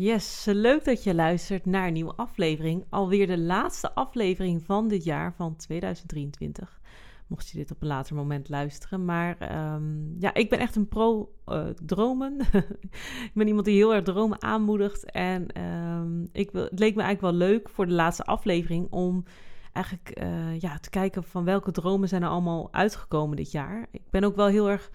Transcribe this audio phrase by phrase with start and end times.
[0.00, 2.84] Yes, leuk dat je luistert naar een nieuwe aflevering.
[2.88, 6.80] Alweer de laatste aflevering van dit jaar van 2023.
[7.26, 9.04] Mocht je dit op een later moment luisteren.
[9.04, 12.40] Maar ehm, ja, ik ben echt een pro-dromen.
[13.28, 15.10] ik ben iemand die heel erg dromen aanmoedigt.
[15.10, 19.24] En ehm, ik wil, het leek me eigenlijk wel leuk voor de laatste aflevering om
[19.72, 23.86] eigenlijk uh, ja, te kijken van welke dromen zijn er allemaal uitgekomen dit jaar.
[23.90, 24.90] Ik ben ook wel heel erg.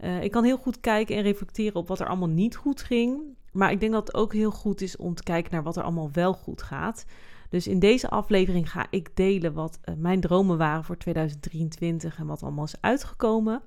[0.00, 3.38] Uh, ik kan heel goed kijken en reflecteren op wat er allemaal niet goed ging.
[3.52, 5.82] Maar ik denk dat het ook heel goed is om te kijken naar wat er
[5.82, 7.04] allemaal wel goed gaat.
[7.48, 12.26] Dus in deze aflevering ga ik delen wat uh, mijn dromen waren voor 2023 en
[12.26, 13.62] wat allemaal is uitgekomen.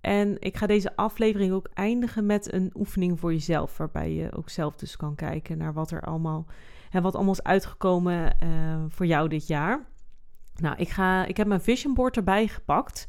[0.00, 4.48] En ik ga deze aflevering ook eindigen met een oefening voor jezelf, waarbij je ook
[4.48, 6.46] zelf dus kan kijken naar wat er allemaal
[6.90, 9.86] en wat allemaal is uitgekomen uh, voor jou dit jaar.
[10.56, 13.06] Nou, ik, ga, ik heb mijn vision board erbij gepakt.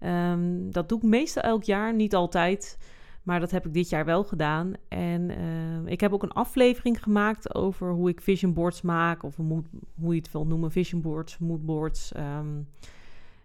[0.00, 2.78] Um, dat doe ik meestal elk jaar, niet altijd.
[3.26, 4.72] Maar dat heb ik dit jaar wel gedaan.
[4.88, 9.22] En uh, ik heb ook een aflevering gemaakt over hoe ik vision boards maak.
[9.22, 12.12] Of hoe je het wil noemen, vision boards, moodboards.
[12.16, 12.68] Um,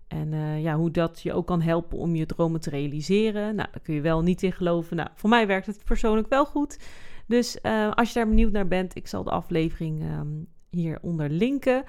[0.08, 3.56] en uh, ja, hoe dat je ook kan helpen om je dromen te realiseren.
[3.56, 4.96] Nou, daar kun je wel niet in geloven.
[4.96, 6.80] Nou, voor mij werkt het persoonlijk wel goed.
[7.28, 11.84] Dus uh, als je daar benieuwd naar bent, ik zal de aflevering um, hieronder linken.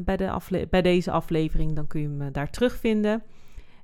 [0.00, 3.22] bij, de bij deze aflevering, dan kun je hem daar terugvinden.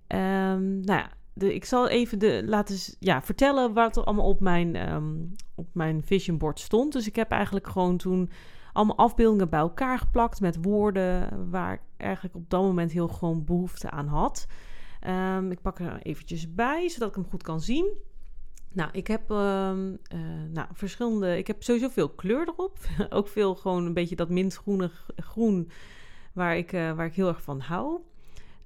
[0.08, 4.40] Um, nou ja, de, ik zal even de, laten ja, vertellen wat er allemaal op
[4.40, 6.92] mijn, um, op mijn vision board stond.
[6.92, 8.30] Dus ik heb eigenlijk gewoon toen
[8.72, 13.44] allemaal afbeeldingen bij elkaar geplakt met woorden waar ik eigenlijk op dat moment heel gewoon
[13.44, 14.46] behoefte aan had.
[15.08, 17.86] Um, ik pak er eventjes bij, zodat ik hem goed kan zien.
[18.72, 20.20] Nou, ik heb um, uh,
[20.52, 21.38] nou, verschillende.
[21.38, 22.78] Ik heb sowieso veel kleur erop.
[23.08, 25.70] Ook veel gewoon een beetje dat mintgroene groen
[26.32, 28.00] waar ik, uh, waar ik heel erg van hou.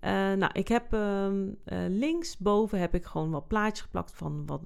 [0.05, 1.51] Uh, nou, ik heb uh, uh,
[1.89, 4.63] linksboven heb ik gewoon wat plaatjes geplakt van wat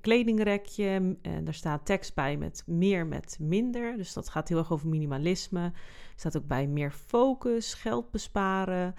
[0.00, 1.16] kledingrekje.
[1.22, 3.96] En daar staat tekst bij met meer met minder.
[3.96, 5.60] Dus dat gaat heel erg over minimalisme.
[5.60, 5.72] Er
[6.16, 8.94] staat ook bij meer focus, geld besparen.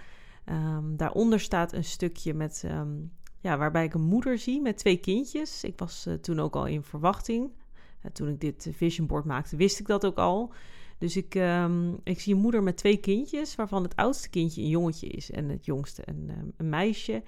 [0.45, 4.97] Um, daaronder staat een stukje met, um, ja, waarbij ik een moeder zie met twee
[4.97, 5.63] kindjes.
[5.63, 7.51] Ik was toen ook al in verwachting.
[8.13, 10.53] toen ik dit vision board maakte, wist ik dat ook al.
[10.97, 14.69] Dus ik, um, ik zie een moeder met twee kindjes, waarvan het oudste kindje een
[14.69, 17.23] jongetje is en het jongste een, um, een meisje.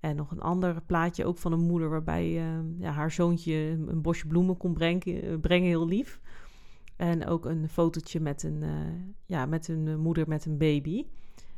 [0.00, 3.54] En nog een ander plaatje ook van een moeder waarbij uh, ja, haar zoontje
[3.86, 6.20] een bosje bloemen kon brengen, brengen, heel lief.
[6.96, 8.70] En ook een fotootje met een, uh,
[9.26, 11.06] ja, met een moeder met een baby.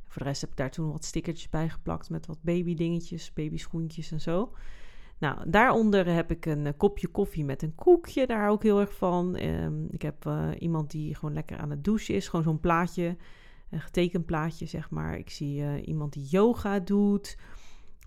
[0.06, 4.11] Voor de rest heb ik daar toen wat stickertjes bij geplakt met wat babydingetjes, babyschoentjes
[4.11, 4.53] en zo.
[5.22, 8.27] Nou, daaronder heb ik een uh, kopje koffie met een koekje.
[8.27, 9.41] Daar hou ik heel erg van.
[9.41, 12.28] Um, ik heb uh, iemand die gewoon lekker aan het douchen is.
[12.28, 13.16] Gewoon zo'n plaatje,
[13.71, 15.19] een getekend plaatje, zeg maar.
[15.19, 17.38] Ik zie uh, iemand die yoga doet.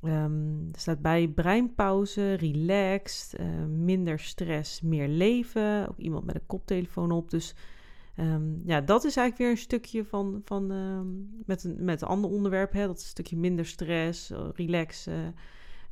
[0.04, 3.40] Um, er staat bij breinpauze, relaxed,
[3.70, 5.90] minder stress, meer leven.
[5.90, 7.30] Ook iemand met een koptelefoon op.
[7.30, 7.56] Dus
[8.20, 10.68] um, ja, dat is eigenlijk weer een stukje van, van
[11.46, 12.72] met, een, met een ander onderwerp.
[12.72, 12.86] Hè?
[12.86, 15.36] Dat is een stukje minder stress, relaxen.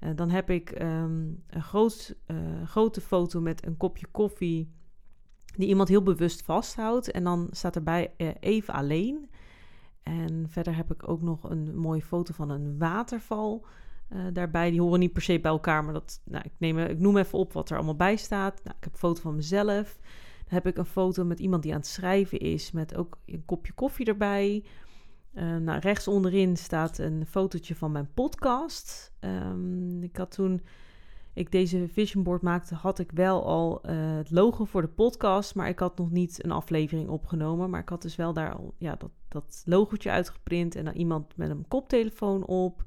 [0.04, 4.72] Uh, dan heb ik um, een groot, uh, grote foto met een kopje koffie
[5.56, 7.12] die iemand heel bewust vasthoudt.
[7.12, 9.30] En dan staat erbij uh, even alleen.
[10.04, 13.66] En verder heb ik ook nog een mooie foto van een waterval
[14.34, 14.72] daarbij.
[14.72, 17.40] Die horen niet per se bij elkaar, maar dat, nou, ik, neem, ik noem even
[17.40, 18.64] op wat er allemaal bij staat.
[18.64, 19.98] Nou, ik heb een foto van mezelf.
[20.46, 23.46] Dan heb ik een foto met iemand die aan het schrijven is, met ook een
[23.46, 24.64] kopje koffie erbij.
[25.36, 29.14] Uh, rechts onderin staat een fotootje van mijn podcast.
[29.20, 30.62] Um, ik had toen
[31.34, 35.56] ik deze vision board maakte, had ik wel al uh, het logo voor de podcast,
[35.56, 37.70] maar ik had nog niet een aflevering opgenomen.
[37.70, 39.64] Maar ik had dus wel daar al ja, dat, dat
[40.08, 42.84] uitgeprint en dan iemand met een koptelefoon op.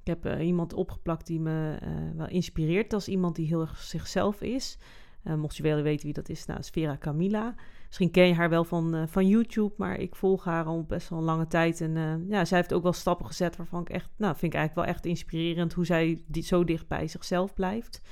[0.00, 1.78] Ik heb uh, iemand opgeplakt die me
[2.16, 2.92] wel inspireert.
[2.92, 4.78] Is iemand die heel erg zichzelf is.
[5.22, 7.54] mocht je willen weten wie dat is, nou, is Vera Camilla.
[7.88, 11.08] Misschien ken je haar wel van, uh, van YouTube, maar ik volg haar al best
[11.08, 11.80] wel een lange tijd.
[11.80, 14.58] En uh, ja, zij heeft ook wel stappen gezet waarvan ik echt, nou, vind ik
[14.58, 18.02] eigenlijk wel echt inspirerend hoe zij die, zo dicht bij zichzelf blijft.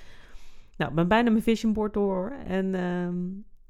[0.77, 2.33] Nou, ik ben bijna mijn vision board door.
[2.47, 3.05] En, uh,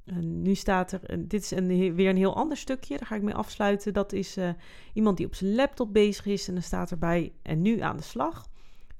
[0.04, 3.22] en nu staat er, dit is een, weer een heel ander stukje, daar ga ik
[3.22, 3.92] mee afsluiten.
[3.92, 4.48] Dat is uh,
[4.92, 8.02] iemand die op zijn laptop bezig is en dan staat erbij en nu aan de
[8.02, 8.48] slag.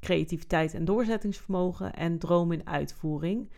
[0.00, 3.50] Creativiteit en doorzettingsvermogen en droom in uitvoering.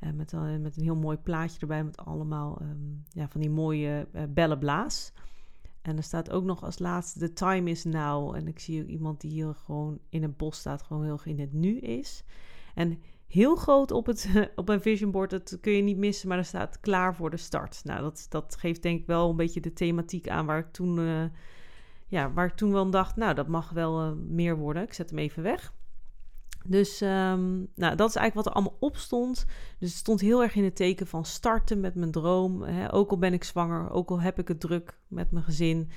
[0.00, 3.50] Uh, met, uh, met een heel mooi plaatje erbij met allemaal um, ja, van die
[3.50, 5.12] mooie uh, bellenblaas.
[5.82, 8.34] En er staat ook nog als laatste: The time is now.
[8.34, 11.40] En ik zie ook iemand die hier gewoon in een bos staat, gewoon heel in
[11.40, 12.24] het nu is.
[12.74, 16.38] En heel groot op, het, op een vision board, dat kun je niet missen, maar
[16.38, 17.80] er staat klaar voor de start.
[17.84, 21.00] Nou, dat, dat geeft denk ik wel een beetje de thematiek aan waar ik toen,
[22.06, 24.82] ja, waar ik toen wel dacht, nou, dat mag wel meer worden.
[24.82, 25.72] Ik zet hem even weg.
[26.66, 29.44] Dus um, nou, dat is eigenlijk wat er allemaal op stond.
[29.78, 32.62] Dus het stond heel erg in het teken van starten met mijn droom.
[32.62, 32.92] Hè.
[32.92, 35.90] Ook al ben ik zwanger, ook al heb ik het druk met mijn gezin.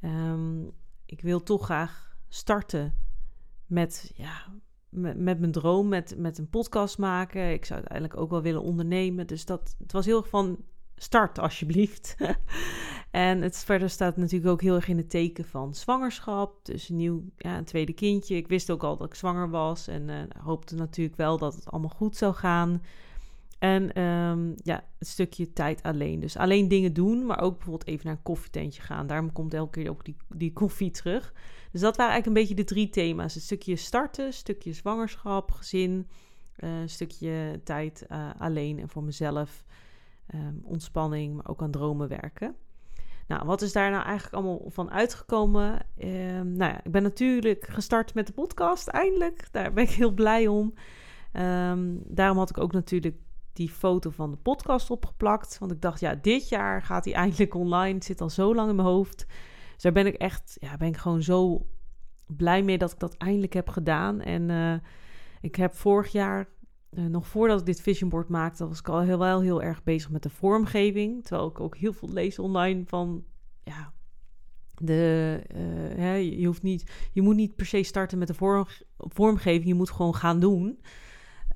[0.00, 0.72] Um,
[1.06, 2.94] ik wil toch graag starten
[3.66, 4.52] met, ja,
[4.88, 7.52] met, met, mijn droom, met, met een podcast maken.
[7.52, 9.26] Ik zou uiteindelijk ook wel willen ondernemen.
[9.26, 10.64] Dus dat, het was heel erg van
[10.96, 12.16] start alsjeblieft.
[13.10, 16.64] en het verder staat natuurlijk ook heel erg in het teken van zwangerschap.
[16.64, 18.36] Dus een nieuw, ja, een tweede kindje.
[18.36, 21.70] Ik wist ook al dat ik zwanger was en uh, hoopte natuurlijk wel dat het
[21.70, 22.82] allemaal goed zou gaan.
[23.58, 26.20] En um, ja, het stukje tijd alleen.
[26.20, 29.06] Dus alleen dingen doen, maar ook bijvoorbeeld even naar een koffietentje gaan.
[29.06, 31.32] Daarom komt elke keer ook die, die koffie terug.
[31.72, 33.34] Dus dat waren eigenlijk een beetje de drie thema's.
[33.34, 36.08] Een stukje starten, stukje zwangerschap, gezin,
[36.58, 39.64] uh, stukje tijd uh, alleen en voor mezelf.
[40.34, 42.56] Um, ontspanning, maar ook aan dromen werken.
[43.26, 45.86] Nou, wat is daar nou eigenlijk allemaal van uitgekomen?
[45.98, 49.48] Um, nou ja, ik ben natuurlijk gestart met de podcast, eindelijk.
[49.52, 50.74] Daar ben ik heel blij om.
[51.32, 53.16] Um, daarom had ik ook natuurlijk
[53.52, 55.58] die foto van de podcast opgeplakt.
[55.58, 57.94] Want ik dacht, ja, dit jaar gaat hij eindelijk online.
[57.94, 59.26] Het zit al zo lang in mijn hoofd.
[59.72, 61.66] Dus daar ben ik echt, ja, ben ik gewoon zo
[62.26, 64.20] blij mee dat ik dat eindelijk heb gedaan.
[64.20, 64.74] En uh,
[65.40, 66.48] ik heb vorig jaar
[66.96, 69.82] uh, nog voordat ik dit vision board maakte, was ik al heel, wel heel erg
[69.82, 71.24] bezig met de vormgeving.
[71.24, 73.24] Terwijl ik ook heel veel lees online van,
[73.62, 73.92] ja,
[74.74, 78.66] de, uh, hè, je, hoeft niet, je moet niet per se starten met de vorm,
[78.98, 80.80] vormgeving, je moet gewoon gaan doen.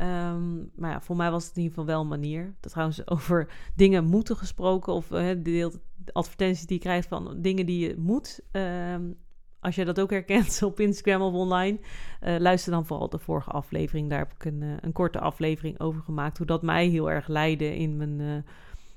[0.01, 2.55] Um, maar ja, voor mij was het in ieder geval wel een manier.
[2.61, 7.41] Dat trouwens over dingen moeten gesproken, of uh, de, de advertenties die je krijgt van
[7.41, 8.41] dingen die je moet.
[8.53, 9.19] Um,
[9.61, 11.79] als je dat ook herkent op Instagram of online,
[12.23, 14.11] uh, luister dan vooral de vorige aflevering.
[14.11, 16.39] Daar heb ik een, uh, een, korte aflevering over gemaakt.
[16.39, 18.35] Hoe dat mij heel erg leidde in mijn, uh,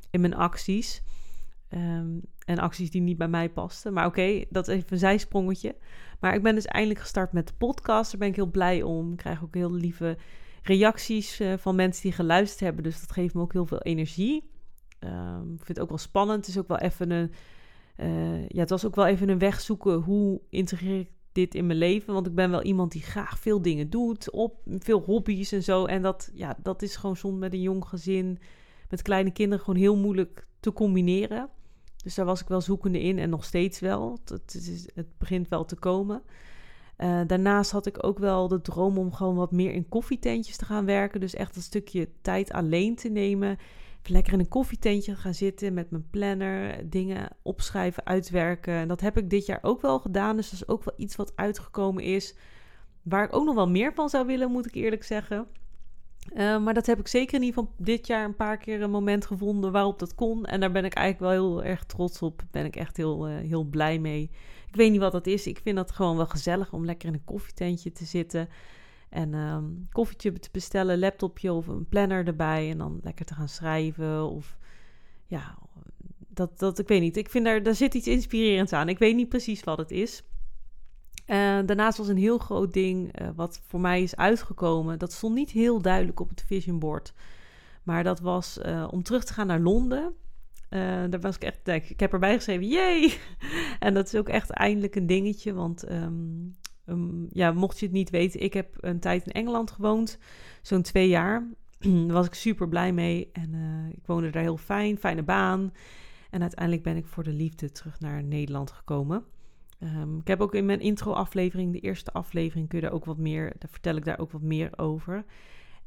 [0.10, 1.04] in mijn acties.
[1.70, 3.94] Um, en acties die niet bij mij pasten.
[3.94, 5.76] Maar oké, dat is even een zijsprongetje.
[6.20, 8.12] Maar ik ben dus eindelijk gestart met de podcast.
[8.12, 9.12] Daar ben ik heel blij om.
[9.12, 10.18] Ik krijg ook heel lieve
[10.64, 12.84] reacties van mensen die geluisterd hebben.
[12.84, 14.50] Dus dat geeft me ook heel veel energie.
[15.00, 16.46] Um, ik vind het ook wel spannend.
[16.46, 17.32] Het is ook wel even een
[17.98, 19.94] uh, ja, het was ook wel even een weg zoeken.
[19.94, 22.14] Hoe integreer ik dit in mijn leven?
[22.14, 24.32] Want ik ben wel iemand die graag veel dingen doet.
[24.32, 25.86] Op, veel hobby's en zo.
[25.86, 28.40] En dat, ja, dat is gewoon soms met een jong gezin,
[28.90, 31.50] met kleine kinderen, gewoon heel moeilijk te combineren.
[32.04, 34.12] Dus daar was ik wel zoekende in en nog steeds wel.
[34.12, 36.22] Het, het, het begint wel te komen.
[36.98, 40.66] Uh, daarnaast had ik ook wel de droom om gewoon wat meer in koffietentjes te
[40.66, 41.20] gaan werken.
[41.20, 43.58] Dus echt een stukje tijd alleen te nemen
[44.10, 48.74] lekker in een koffietentje gaan zitten met mijn planner, dingen opschrijven, uitwerken.
[48.74, 50.36] En dat heb ik dit jaar ook wel gedaan.
[50.36, 52.36] Dus dat is ook wel iets wat uitgekomen is.
[53.02, 55.48] Waar ik ook nog wel meer van zou willen, moet ik eerlijk zeggen.
[56.36, 58.92] Uh, maar dat heb ik zeker in ieder geval dit jaar een paar keer een
[58.92, 60.46] moment gevonden waarop dat kon.
[60.46, 62.44] En daar ben ik eigenlijk wel heel erg trots op.
[62.52, 64.30] Ben ik echt heel, uh, heel blij mee.
[64.68, 65.48] Ik weet niet wat dat is.
[65.48, 68.50] Ik vind dat gewoon wel gezellig om lekker in een koffietentje te zitten.
[69.14, 72.70] En um, koffietje te bestellen, laptopje of een planner erbij.
[72.70, 74.30] En dan lekker te gaan schrijven.
[74.30, 74.58] Of
[75.26, 75.58] ja,
[76.28, 77.18] dat, dat ik weet niet.
[77.18, 78.90] Ik vind daar, daar zit iets inspirerends aan.
[78.90, 80.24] Ik weet niet precies wat het is.
[81.28, 85.00] Uh, daarnaast was een heel groot ding uh, wat voor mij is uitgekomen.
[85.00, 87.14] Dat stond niet heel duidelijk op het vision board.
[87.84, 90.14] Maar dat was uh, om terug te gaan naar Londen.
[91.10, 93.18] daar was ik echt, ik heb erbij geschreven, jee!
[93.80, 96.56] en dat is ook echt eindelijk een dingetje, want um,
[96.86, 100.18] Um, ja, mocht je het niet weten, ik heb een tijd in Engeland gewoond,
[100.62, 101.48] zo'n twee jaar.
[101.80, 105.74] daar was ik super blij mee en uh, ik woonde daar heel fijn, fijne baan.
[106.30, 109.26] En uiteindelijk ben ik voor de liefde terug naar Nederland gekomen.
[109.80, 113.18] Um, ik heb ook in mijn intro-aflevering, de eerste aflevering, kun je daar ook wat
[113.18, 115.26] meer, daar vertel ik daar ook wat meer over.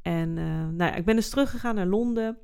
[0.02, 2.38] En uh, nou ja, ik ben dus teruggegaan naar Londen.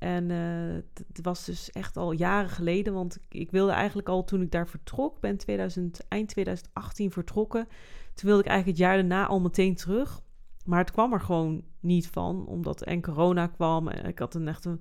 [0.00, 0.74] En uh,
[1.06, 4.50] het was dus echt al jaren geleden, want ik, ik, wilde eigenlijk al toen ik
[4.50, 7.66] daar vertrok, ben 2000, eind 2018 vertrokken.
[8.14, 10.22] Toen wilde ik eigenlijk het jaar daarna al meteen terug.
[10.64, 13.88] Maar het kwam er gewoon niet van, omdat en corona kwam.
[13.88, 14.80] En ik had een echt een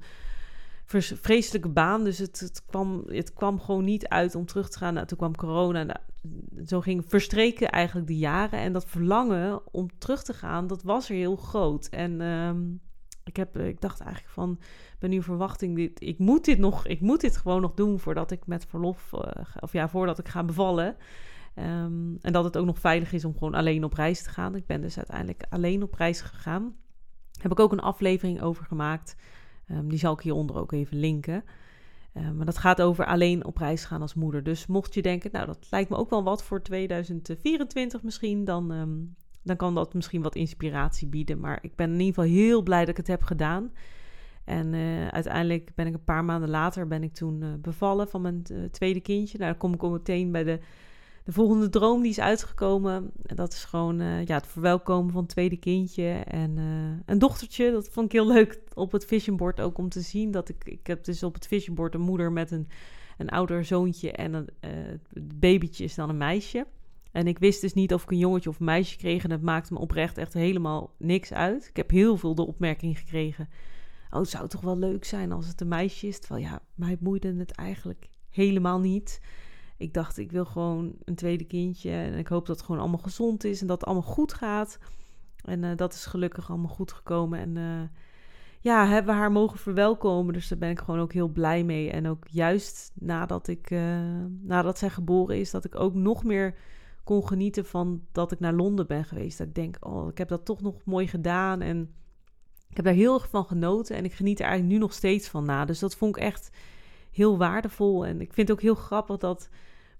[1.22, 4.94] vreselijke baan, dus het, het, kwam, het kwam gewoon niet uit om terug te gaan.
[4.94, 5.84] Nou, toen kwam corona.
[5.84, 6.00] Nou,
[6.66, 8.60] zo ging verstreken eigenlijk de jaren.
[8.60, 11.86] En dat verlangen om terug te gaan, dat was er heel groot.
[11.86, 12.82] En um,
[13.30, 14.60] ik, heb, ik dacht eigenlijk van
[15.00, 18.32] ben nu verwachting, dit, ik moet dit nog, ik moet dit gewoon nog doen voordat
[18.32, 19.22] ik met verlof, uh,
[19.60, 20.96] of ja, voordat ik ga bevallen.
[21.56, 24.56] Um, en dat het ook nog veilig is om gewoon alleen op reis te gaan.
[24.56, 26.76] Ik ben dus uiteindelijk alleen op reis gegaan.
[27.42, 29.16] Heb ik ook een aflevering over gemaakt.
[29.72, 31.44] Um, die zal ik hieronder ook even linken.
[32.14, 34.44] Uh, maar dat gaat over alleen op reis gaan als moeder.
[34.44, 38.72] Dus mocht je denken, nou dat lijkt me ook wel wat voor 2024 misschien, dan,
[39.50, 41.40] dan kan dat misschien wat inspiratie bieden.
[41.40, 43.72] Maar ik ben in ieder geval heel blij dat ik het heb gedaan.
[44.44, 48.22] En uh, uiteindelijk ben ik een paar maanden later ben ik toen uh, bevallen van
[48.22, 49.38] mijn tweede kindje.
[49.38, 50.60] Nou, kom ik al meteen bij de
[51.24, 55.58] de volgende droom die is uitgekomen, dat is gewoon ja, het verwelkomen van het tweede
[55.58, 56.58] kindje en
[57.06, 57.72] een dochtertje.
[57.72, 60.32] Dat vond ik heel leuk op het visionboard ook om te zien.
[60.32, 62.68] Dat ik, ik heb dus op het visionboard een moeder met een,
[63.18, 66.66] een ouder zoontje en een uh, babytje is dan een meisje.
[67.12, 69.24] En ik wist dus niet of ik een jongetje of een meisje kreeg.
[69.24, 71.68] En het maakte me oprecht echt helemaal niks uit.
[71.68, 73.50] Ik heb heel veel de opmerking gekregen.
[74.10, 76.20] Oh, het zou toch wel leuk zijn als het een meisje is.
[76.20, 79.20] Terwijl ja, mij boeide het eigenlijk helemaal niet
[79.80, 81.92] ik dacht, ik wil gewoon een tweede kindje.
[81.92, 84.80] En ik hoop dat het gewoon allemaal gezond is en dat het allemaal goed gaat.
[85.44, 87.40] En uh, dat is gelukkig allemaal goed gekomen.
[87.40, 87.82] En uh,
[88.60, 90.34] ja, hebben we haar mogen verwelkomen.
[90.34, 91.92] Dus daar ben ik gewoon ook heel blij mee.
[91.92, 94.00] En ook juist nadat, ik, uh,
[94.42, 96.56] nadat zij geboren is, dat ik ook nog meer
[97.10, 99.38] kon genieten van dat ik naar Londen ben geweest.
[99.38, 101.62] Dat ik denk, oh, ik heb dat toch nog mooi gedaan.
[101.62, 101.94] En
[102.70, 103.96] ik heb daar heel erg van genoten.
[103.96, 105.66] En ik geniet er eigenlijk nu nog steeds van na.
[105.66, 106.52] Dus dat vond ik echt
[107.12, 108.06] heel waardevol.
[108.06, 109.50] En ik vind het ook heel grappig dat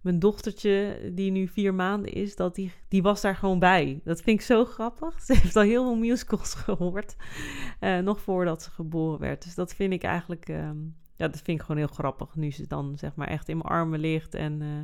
[0.02, 4.02] mijn dochtertje, die nu vier maanden is, dat die, die was daar gewoon bij.
[4.04, 5.22] Dat vind ik zo grappig.
[5.26, 7.16] Ze heeft al heel veel musicals gehoord,
[7.82, 9.44] uh, nog voordat ze geboren werd.
[9.44, 12.36] Dus dat vind ik eigenlijk, um, ja, dat vind ik gewoon heel grappig.
[12.36, 14.80] Nu ze dan zeg maar echt in mijn armen ligt en uh,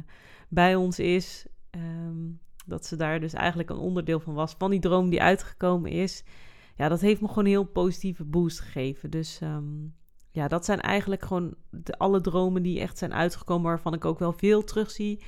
[0.50, 1.46] bij ons is.
[1.76, 5.92] Um, dat ze daar dus eigenlijk een onderdeel van was, van die droom die uitgekomen
[5.92, 6.24] is.
[6.76, 9.10] Ja, dat heeft me gewoon een heel positieve boost gegeven.
[9.10, 9.96] Dus um,
[10.32, 14.20] ja, dat zijn eigenlijk gewoon de, alle dromen die echt zijn uitgekomen, waarvan ik ook
[14.20, 15.24] wel veel terugzie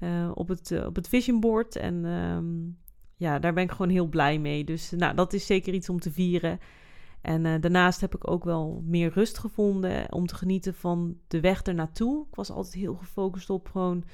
[0.00, 1.76] uh, op, het, uh, op het vision board.
[1.76, 2.78] En um,
[3.16, 4.64] ja, daar ben ik gewoon heel blij mee.
[4.64, 6.58] Dus nou, dat is zeker iets om te vieren.
[7.20, 11.40] En uh, daarnaast heb ik ook wel meer rust gevonden om te genieten van de
[11.40, 12.26] weg ernaartoe.
[12.28, 14.04] Ik was altijd heel gefocust op gewoon,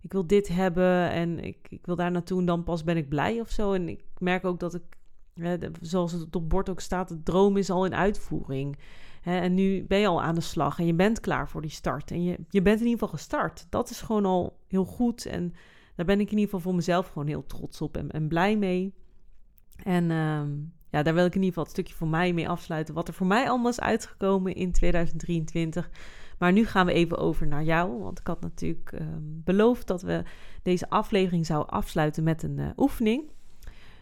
[0.00, 3.08] ik wil dit hebben en ik, ik wil daar naartoe en dan pas ben ik
[3.08, 3.72] blij of zo.
[3.72, 4.82] En ik merk ook dat ik,
[5.80, 8.78] zoals het op bord ook staat, de droom is al in uitvoering.
[9.20, 11.70] Hè, en nu ben je al aan de slag en je bent klaar voor die
[11.70, 12.10] start.
[12.10, 13.66] En je, je bent in ieder geval gestart.
[13.70, 15.26] Dat is gewoon al heel goed.
[15.26, 15.54] En
[15.94, 18.56] daar ben ik in ieder geval voor mezelf gewoon heel trots op en, en blij
[18.56, 18.94] mee.
[19.82, 20.42] En uh,
[20.90, 22.94] ja, daar wil ik in ieder geval het stukje voor mij mee afsluiten.
[22.94, 25.90] Wat er voor mij allemaal is uitgekomen in 2023.
[26.40, 28.02] Maar nu gaan we even over naar jou.
[28.02, 30.22] Want ik had natuurlijk uh, beloofd dat we
[30.62, 33.30] deze aflevering zouden afsluiten met een uh, oefening.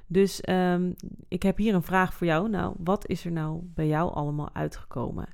[0.06, 0.94] Dus um,
[1.28, 2.48] ik heb hier een vraag voor jou.
[2.48, 5.28] Nou, wat is er nou bij jou allemaal uitgekomen?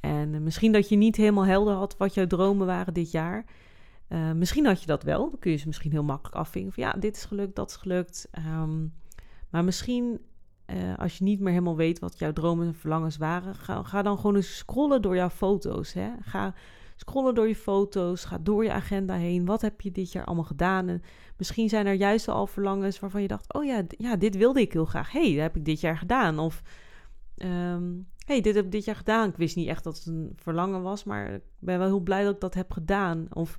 [0.00, 3.44] En uh, misschien dat je niet helemaal helder had wat jouw dromen waren dit jaar.
[4.08, 5.30] Uh, misschien had je dat wel.
[5.30, 6.72] Dan kun je ze misschien heel makkelijk afvinken.
[6.72, 8.28] Van ja, dit is gelukt, dat is gelukt.
[8.38, 8.92] Um,
[9.50, 10.20] maar misschien
[10.74, 14.16] uh, als je niet meer helemaal weet wat jouw dromen en verlangens waren, ga, dan
[14.16, 15.92] gewoon eens scrollen door jouw foto's.
[15.92, 16.10] Hè?
[16.20, 16.54] Ga
[16.96, 19.44] scrollen door je foto's, ga door je agenda heen.
[19.44, 20.88] Wat heb je dit jaar allemaal gedaan?
[20.88, 21.02] En
[21.36, 24.72] misschien zijn er juist al verlangens waarvan je dacht: oh ja, ja dit wilde ik
[24.72, 25.12] heel graag.
[25.12, 26.38] hey, dat heb ik dit jaar gedaan.
[26.38, 26.62] Of
[27.36, 29.28] um, hey, dit heb ik dit jaar gedaan.
[29.28, 32.24] Ik wist niet echt dat het een verlangen was, maar ik ben wel heel blij
[32.24, 33.26] dat ik dat heb gedaan.
[33.32, 33.58] Of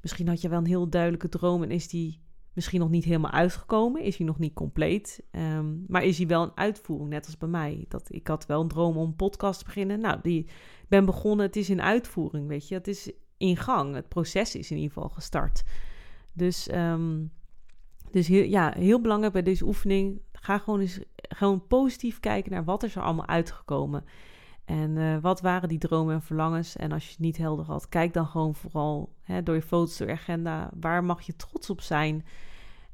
[0.00, 2.20] misschien had je wel een heel duidelijke droom en is die
[2.58, 6.42] misschien nog niet helemaal uitgekomen, is hij nog niet compleet, um, maar is hij wel
[6.42, 7.84] een uitvoering, net als bij mij.
[7.88, 10.00] Dat, ik had wel een droom om een podcast te beginnen.
[10.00, 10.48] Nou, die
[10.88, 12.74] ben begonnen, het is in uitvoering, weet je.
[12.74, 15.64] Het is in gang, het proces is in ieder geval gestart.
[16.32, 17.32] Dus, um,
[18.10, 22.64] dus heel, ja, heel belangrijk bij deze oefening, ga gewoon eens gewoon positief kijken naar
[22.64, 24.04] wat is er allemaal uitgekomen.
[24.64, 26.76] En uh, wat waren die dromen en verlangens?
[26.76, 29.96] En als je het niet helder had, kijk dan gewoon vooral hè, door je foto's,
[29.96, 30.70] door je agenda.
[30.80, 32.24] Waar mag je trots op zijn?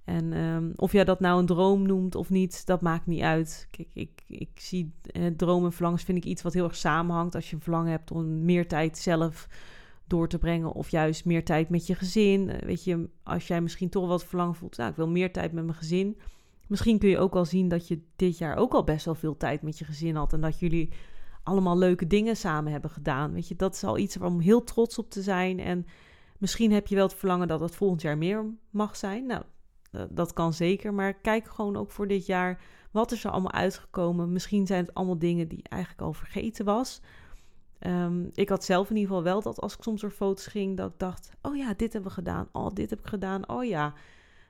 [0.05, 3.69] En um, of jij dat nou een droom noemt of niet, dat maakt niet uit.
[3.71, 7.35] Kijk, ik, ik zie eh, dromen en verlangens vind ik iets wat heel erg samenhangt.
[7.35, 9.49] Als je verlangen hebt om meer tijd zelf
[10.07, 12.51] door te brengen of juist meer tijd met je gezin.
[12.51, 15.53] Eh, weet je, als jij misschien toch wat verlangen voelt, nou, ik wil meer tijd
[15.53, 16.19] met mijn gezin.
[16.67, 19.37] Misschien kun je ook wel zien dat je dit jaar ook al best wel veel
[19.37, 20.93] tijd met je gezin had en dat jullie
[21.43, 23.33] allemaal leuke dingen samen hebben gedaan.
[23.33, 25.61] Weet je, dat is al iets om heel trots op te zijn.
[25.61, 25.87] En
[26.39, 29.27] misschien heb je wel het verlangen dat het volgend jaar meer mag zijn.
[29.27, 29.43] Nou,
[30.11, 30.95] dat kan zeker.
[30.95, 32.61] Maar kijk gewoon ook voor dit jaar.
[32.91, 34.33] Wat is er allemaal uitgekomen?
[34.33, 37.01] Misschien zijn het allemaal dingen die eigenlijk al vergeten was.
[37.87, 40.77] Um, ik had zelf in ieder geval wel dat als ik soms door foto's ging,
[40.77, 42.49] dat ik dacht: oh ja, dit hebben we gedaan.
[42.53, 43.49] Oh, dit heb ik gedaan.
[43.49, 43.95] Oh ja,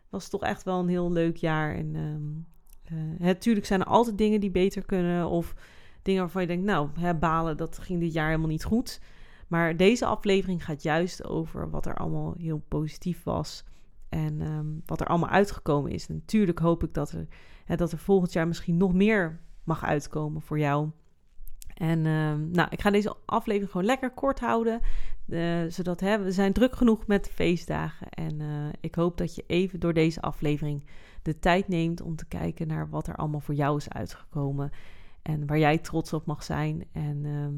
[0.08, 1.74] was toch echt wel een heel leuk jaar.
[1.74, 2.46] En um,
[2.92, 5.28] uh, natuurlijk zijn er altijd dingen die beter kunnen.
[5.28, 5.54] Of
[6.02, 9.00] dingen waarvan je denkt: nou, hè, balen, dat ging dit jaar helemaal niet goed.
[9.48, 13.64] Maar deze aflevering gaat juist over wat er allemaal heel positief was.
[14.14, 16.08] En um, wat er allemaal uitgekomen is.
[16.08, 17.26] natuurlijk hoop ik dat er,
[17.64, 20.90] hè, dat er volgend jaar misschien nog meer mag uitkomen voor jou.
[21.74, 24.80] En um, nou, ik ga deze aflevering gewoon lekker kort houden.
[25.68, 28.08] zodat hè, we zijn druk genoeg met de feestdagen.
[28.08, 28.40] En
[28.80, 30.86] ik hoop dat je even door deze aflevering
[31.22, 34.70] de tijd neemt om te kijken naar wat er allemaal voor jou is uitgekomen.
[35.22, 36.84] En waar jij trots op mag zijn.
[36.92, 37.54] En ehm,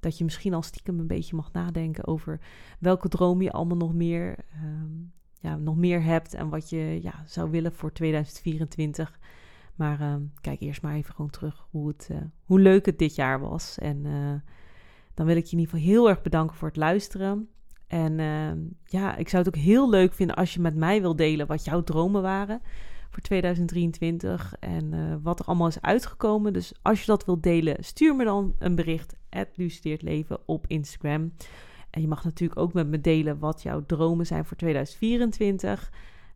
[0.00, 2.40] dat je misschien al stiekem een beetje mag nadenken over
[2.78, 4.92] welke droom je allemaal nog meer, ehm,
[5.40, 6.34] ja, nog meer hebt.
[6.34, 9.18] En wat je ja, zou willen voor 2024.
[9.74, 13.14] Maar ehm, kijk eerst maar even gewoon terug hoe, het, uh, hoe leuk het dit
[13.14, 13.78] jaar was.
[13.78, 14.32] En uh,
[15.14, 17.48] dan wil ik je in ieder geval heel erg bedanken voor het luisteren.
[17.86, 18.50] En uh,
[18.84, 21.64] ja, ik zou het ook heel leuk vinden als je met mij wil delen wat
[21.64, 22.60] jouw dromen waren
[23.10, 26.52] voor 2023 en uh, wat er allemaal is uitgekomen.
[26.52, 29.16] Dus als je dat wilt delen, stuur me dan een bericht
[29.80, 31.32] Leven op Instagram.
[31.90, 35.92] En je mag natuurlijk ook met me delen wat jouw dromen zijn voor 2024.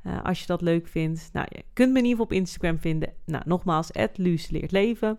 [0.07, 1.31] Uh, als je dat leuk vindt.
[1.33, 3.13] Nou, je kunt me in ieder geval op Instagram vinden.
[3.25, 3.91] Nou, nogmaals,
[4.51, 5.19] Leert Leven.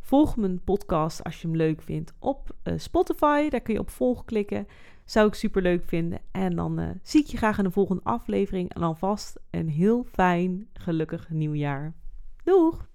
[0.00, 3.48] Volg mijn podcast als je hem leuk vindt op uh, Spotify.
[3.48, 4.66] Daar kun je op volg klikken.
[5.04, 6.18] Zou ik super leuk vinden.
[6.30, 8.74] En dan uh, zie ik je graag in de volgende aflevering.
[8.74, 11.94] En alvast een heel fijn, gelukkig nieuwjaar.
[12.44, 12.89] Doeg!